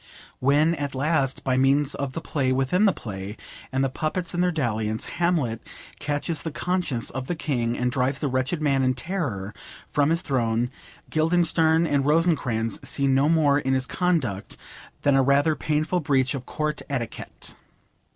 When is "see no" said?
12.83-13.29